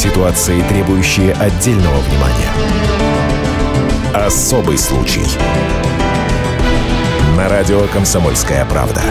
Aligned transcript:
Ситуации, 0.00 0.62
требующие 0.62 1.34
отдельного 1.34 1.98
внимания. 1.98 2.50
Особый 4.14 4.78
случай. 4.78 5.20
На 7.36 7.50
радио 7.50 7.82
«Комсомольская 7.92 8.64
правда». 8.64 9.02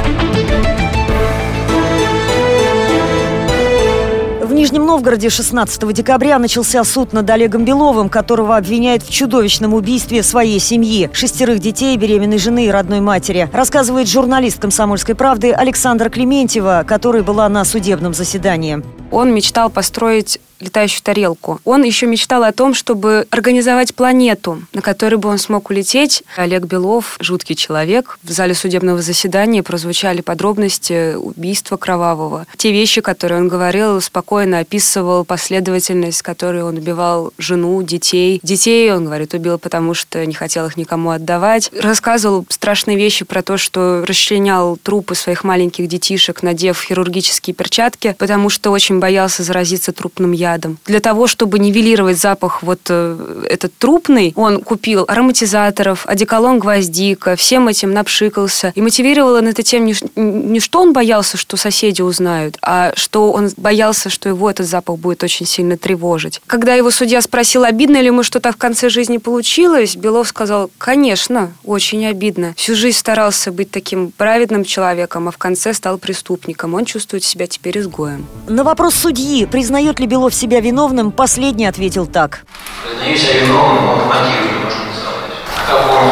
В 4.41 4.51
Нижнем 4.51 4.87
Новгороде 4.87 5.29
16 5.29 5.93
декабря 5.93 6.39
начался 6.39 6.83
суд 6.83 7.13
над 7.13 7.29
Олегом 7.29 7.65
Беловым, 7.65 8.09
которого 8.09 8.57
обвиняют 8.57 9.03
в 9.03 9.11
чудовищном 9.11 9.75
убийстве 9.75 10.23
своей 10.23 10.57
семьи, 10.57 11.11
шестерых 11.13 11.59
детей, 11.59 11.95
беременной 11.97 12.39
жены 12.39 12.65
и 12.65 12.71
родной 12.71 12.99
матери. 12.99 13.47
Рассказывает 13.53 14.09
журналист 14.09 14.57
«Комсомольской 14.57 15.13
правды» 15.13 15.51
Александра 15.51 16.09
Клементьева, 16.09 16.83
которая 16.87 17.21
была 17.21 17.47
на 17.47 17.63
судебном 17.63 18.15
заседании. 18.15 18.83
Он 19.11 19.31
мечтал 19.31 19.69
построить 19.69 20.39
летающую 20.59 21.01
тарелку. 21.01 21.59
Он 21.65 21.83
еще 21.83 22.05
мечтал 22.05 22.43
о 22.43 22.51
том, 22.51 22.73
чтобы 22.73 23.25
организовать 23.29 23.95
планету, 23.95 24.61
на 24.73 24.81
которой 24.81 25.15
бы 25.15 25.29
он 25.29 25.37
смог 25.37 25.69
улететь. 25.69 26.23
Олег 26.35 26.65
Белов, 26.65 27.17
жуткий 27.19 27.55
человек. 27.55 28.19
В 28.23 28.31
зале 28.31 28.53
судебного 28.53 29.01
заседания 29.01 29.63
прозвучали 29.63 30.21
подробности 30.21 31.15
убийства 31.15 31.77
кровавого. 31.77 32.45
Те 32.57 32.71
вещи, 32.71 33.01
которые 33.01 33.41
он 33.41 33.47
говорил, 33.47 34.01
спокойно 34.01 34.59
описывал 34.59 35.25
последовательность, 35.25 36.21
которой 36.21 36.63
он 36.63 36.77
убивал 36.77 37.33
жену, 37.37 37.81
детей. 37.81 38.39
Детей, 38.43 38.91
он 38.93 39.05
говорит, 39.05 39.33
убил, 39.33 39.57
потому 39.57 39.93
что 39.93 40.25
не 40.25 40.33
хотел 40.33 40.65
их 40.67 40.77
никому 40.77 41.11
отдавать. 41.11 41.71
Рассказывал 41.79 42.45
страшные 42.49 42.97
вещи 42.97 43.25
про 43.25 43.41
то, 43.41 43.57
что 43.57 44.03
расчленял 44.05 44.77
трупы 44.77 45.15
своих 45.15 45.43
маленьких 45.43 45.87
детишек, 45.87 46.43
надев 46.43 46.81
хирургические 46.81 47.53
перчатки, 47.53 48.15
потому 48.17 48.49
что 48.49 48.71
очень 48.71 48.99
боялся 48.99 49.43
заразиться 49.43 49.91
трупным 49.91 50.31
ядом 50.33 50.48
ядом. 50.51 50.77
Для 50.85 50.99
того, 50.99 51.27
чтобы 51.27 51.59
нивелировать 51.59 52.17
запах 52.17 52.63
вот 52.63 52.79
э, 52.89 53.45
этот 53.49 53.71
трупный, 53.77 54.33
он 54.35 54.61
купил 54.61 55.05
ароматизаторов, 55.07 56.05
одеколон 56.05 56.59
гвоздика, 56.59 57.35
всем 57.35 57.67
этим 57.67 57.93
напшикался. 57.93 58.71
И 58.75 58.81
мотивировал 58.81 59.33
он 59.33 59.47
это 59.47 59.63
тем, 59.63 59.85
не, 59.85 59.95
не 60.15 60.59
что 60.59 60.81
он 60.81 60.93
боялся, 60.93 61.37
что 61.37 61.57
соседи 61.57 62.01
узнают, 62.01 62.57
а 62.61 62.91
что 62.95 63.31
он 63.31 63.49
боялся, 63.57 64.09
что 64.09 64.29
его 64.29 64.49
этот 64.49 64.67
запах 64.67 64.97
будет 64.97 65.23
очень 65.23 65.45
сильно 65.45 65.77
тревожить. 65.77 66.41
Когда 66.47 66.73
его 66.75 66.91
судья 66.91 67.21
спросил, 67.21 67.63
обидно 67.63 67.97
ли 68.01 68.07
ему 68.07 68.23
что-то 68.23 68.51
в 68.51 68.57
конце 68.57 68.89
жизни 68.89 69.17
получилось, 69.17 69.95
Белов 69.95 70.27
сказал, 70.27 70.69
конечно, 70.77 71.51
очень 71.63 72.05
обидно. 72.05 72.53
Всю 72.55 72.75
жизнь 72.75 72.97
старался 72.97 73.51
быть 73.51 73.71
таким 73.71 74.11
праведным 74.11 74.63
человеком, 74.63 75.27
а 75.27 75.31
в 75.31 75.37
конце 75.37 75.73
стал 75.73 75.97
преступником. 75.97 76.73
Он 76.73 76.85
чувствует 76.85 77.23
себя 77.23 77.47
теперь 77.47 77.79
изгоем. 77.79 78.25
На 78.47 78.63
вопрос 78.63 78.95
судьи, 78.95 79.45
признает 79.45 79.99
ли 79.99 80.07
Белов 80.07 80.33
себя 80.39 80.61
виновным, 80.61 81.11
последний 81.11 81.65
ответил 81.65 82.07
так. 82.07 82.45
Признаю 82.83 83.17
себя 83.17 83.39
виновным, 83.41 83.85
но 83.85 84.05
мотивы 84.05 84.47
не 84.47 84.63
можем 84.63 84.79
сказать. 84.95 85.31
Какому 85.67 86.11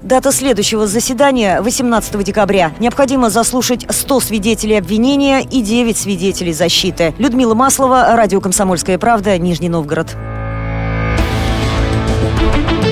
Дата 0.00 0.30
следующего 0.30 0.86
заседания– 0.86 1.60
18 1.62 2.22
декабря. 2.22 2.72
Необходимо 2.78 3.28
заслушать 3.28 3.84
100 3.88 4.20
свидетелей 4.20 4.76
обвинения 4.76 5.40
и 5.40 5.62
9 5.62 5.96
свидетелей 5.96 6.52
защиты. 6.52 7.12
Людмила 7.18 7.54
Маслова, 7.54 8.14
радио 8.14 8.40
«Комсомольская 8.40 8.98
правда», 8.98 9.36
Нижний 9.36 9.68
Новгород. 9.68 10.16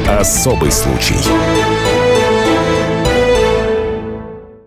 Особый 0.08 0.72
случай. 0.72 1.16